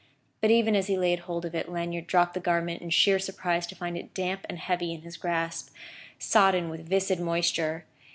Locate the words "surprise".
3.19-3.67